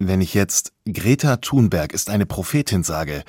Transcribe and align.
Wenn 0.00 0.20
ich 0.20 0.32
jetzt 0.32 0.72
Greta 0.86 1.38
Thunberg 1.38 1.92
ist 1.92 2.08
eine 2.08 2.24
Prophetin 2.24 2.84
sage, 2.84 3.24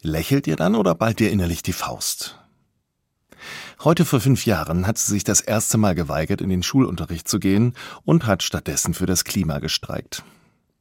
lächelt 0.00 0.46
ihr 0.46 0.54
dann 0.54 0.76
oder 0.76 0.94
ballt 0.94 1.20
ihr 1.20 1.32
innerlich 1.32 1.64
die 1.64 1.72
Faust? 1.72 2.38
Heute 3.82 4.04
vor 4.04 4.20
fünf 4.20 4.46
Jahren 4.46 4.86
hat 4.86 4.96
sie 4.98 5.12
sich 5.12 5.24
das 5.24 5.40
erste 5.40 5.76
Mal 5.76 5.96
geweigert, 5.96 6.40
in 6.40 6.50
den 6.50 6.62
Schulunterricht 6.62 7.26
zu 7.26 7.40
gehen 7.40 7.74
und 8.04 8.26
hat 8.26 8.44
stattdessen 8.44 8.94
für 8.94 9.06
das 9.06 9.24
Klima 9.24 9.58
gestreikt. 9.58 10.22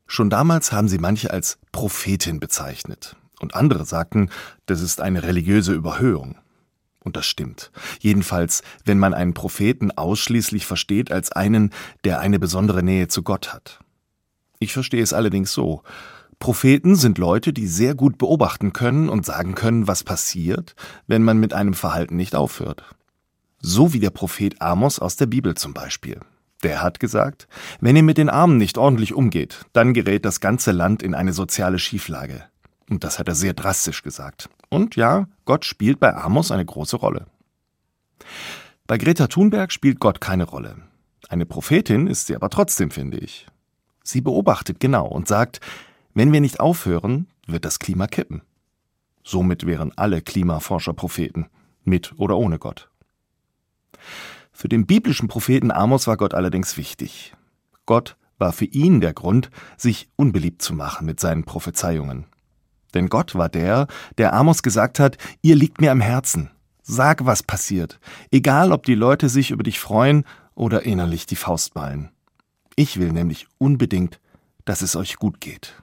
Schon 0.06 0.30
damals 0.30 0.72
haben 0.72 0.88
sie 0.88 1.00
manche 1.00 1.32
als 1.32 1.58
Prophetin 1.72 2.40
bezeichnet. 2.40 3.16
Und 3.40 3.56
andere 3.56 3.86
sagten, 3.86 4.30
das 4.68 4.82
ist 4.82 5.02
eine 5.02 5.24
religiöse 5.24 5.74
Überhöhung. 5.74 6.38
Und 7.04 7.16
das 7.16 7.26
stimmt. 7.26 7.72
Jedenfalls, 8.00 8.62
wenn 8.86 9.00
man 9.00 9.16
einen 9.16 9.34
Propheten 9.34 9.92
ausschließlich 9.92 10.68
versteht 10.68 11.12
als 11.12 11.32
einen, 11.32 11.72
der 12.04 12.20
eine 12.20 12.38
besondere 12.38 12.84
Nähe 12.84 13.08
zu 13.08 13.24
Gott 13.24 13.52
hat. 13.54 13.80
Ich 14.60 14.74
verstehe 14.74 15.04
es 15.04 15.14
allerdings 15.14 15.54
so. 15.54 15.84
Propheten 16.40 16.96
sind 16.96 17.18
Leute, 17.18 17.52
die 17.52 17.68
sehr 17.68 17.96
gut 17.96 18.18
beobachten 18.18 18.74
können 18.74 19.10
und 19.10 19.26
sagen 19.26 19.56
können, 19.56 19.88
was 19.88 20.04
passiert, 20.04 20.76
wenn 21.08 21.24
man 21.24 21.40
mit 21.40 21.54
einem 21.54 21.74
Verhalten 21.74 22.16
nicht 22.16 22.36
aufhört. 22.36 22.84
So 23.60 23.94
wie 23.94 24.00
der 24.00 24.12
Prophet 24.12 24.62
Amos 24.62 25.00
aus 25.00 25.16
der 25.16 25.26
Bibel 25.26 25.56
zum 25.56 25.74
Beispiel. 25.74 26.20
Der 26.64 26.82
hat 26.82 27.00
gesagt, 27.00 27.48
wenn 27.82 27.96
ihr 27.96 28.04
mit 28.04 28.18
den 28.18 28.30
Armen 28.30 28.58
nicht 28.58 28.78
ordentlich 28.78 29.14
umgeht, 29.14 29.66
dann 29.74 29.94
gerät 29.94 30.26
das 30.26 30.40
ganze 30.40 30.72
Land 30.72 31.04
in 31.04 31.14
eine 31.16 31.34
soziale 31.34 31.80
Schieflage. 31.80 32.46
Und 32.90 33.04
das 33.04 33.20
hat 33.20 33.28
er 33.28 33.36
sehr 33.36 33.54
drastisch 33.54 34.02
gesagt. 34.02 34.50
Und 34.70 34.96
ja, 34.96 35.28
Gott 35.46 35.66
spielt 35.66 36.00
bei 36.00 36.16
Amos 36.16 36.52
eine 36.52 36.66
große 36.66 36.98
Rolle. 36.98 37.26
Bei 38.88 38.98
Greta 38.98 39.28
Thunberg 39.28 39.72
spielt 39.72 40.00
Gott 40.00 40.22
keine 40.22 40.46
Rolle. 40.46 40.78
Eine 41.30 41.46
Prophetin 41.46 42.08
ist 42.08 42.28
sie 42.28 42.36
aber 42.36 42.50
trotzdem, 42.50 42.90
finde 42.90 43.18
ich. 43.18 43.48
Sie 44.08 44.22
beobachtet 44.22 44.80
genau 44.80 45.06
und 45.06 45.28
sagt, 45.28 45.60
wenn 46.14 46.32
wir 46.32 46.40
nicht 46.40 46.62
aufhören, 46.62 47.28
wird 47.46 47.66
das 47.66 47.80
Klima 47.80 48.08
kippen. 48.08 48.42
Somit 49.22 49.66
wären 49.66 49.92
alle 49.98 50.22
Klimaforscher 50.22 50.94
Propheten, 50.94 51.48
mit 51.84 52.14
oder 52.18 52.38
ohne 52.38 52.58
Gott. 52.58 52.90
Für 54.54 54.70
den 54.70 54.86
biblischen 54.86 55.28
Propheten 55.28 55.72
Amos 55.72 56.08
war 56.08 56.16
Gott 56.16 56.34
allerdings 56.34 56.78
wichtig. 56.78 57.36
Gott 57.86 58.16
war 58.38 58.54
für 58.54 58.64
ihn 58.64 59.02
der 59.02 59.12
Grund, 59.12 59.50
sich 59.76 60.08
unbeliebt 60.16 60.62
zu 60.62 60.74
machen 60.74 61.06
mit 61.06 61.20
seinen 61.20 61.44
Prophezeiungen. 61.44 62.28
Denn 62.94 63.10
Gott 63.10 63.36
war 63.36 63.50
der, 63.50 63.88
der 64.18 64.34
Amos 64.34 64.64
gesagt 64.64 65.00
hat, 65.02 65.18
ihr 65.42 65.58
liegt 65.58 65.82
mir 65.82 65.92
am 65.92 66.00
Herzen. 66.00 66.50
Sag, 66.82 67.26
was 67.26 67.44
passiert, 67.44 68.00
egal 68.32 68.72
ob 68.72 68.86
die 68.86 68.96
Leute 68.96 69.28
sich 69.28 69.52
über 69.52 69.64
dich 69.64 69.82
freuen 69.82 70.24
oder 70.56 70.84
innerlich 70.84 71.26
die 71.26 71.36
Faust 71.36 71.74
ballen. 71.74 72.10
Ich 72.80 73.00
will 73.00 73.12
nämlich 73.12 73.48
unbedingt, 73.58 74.20
dass 74.64 74.84
es 74.84 74.96
euch 74.96 75.16
gut 75.16 75.42
geht. 75.42 75.82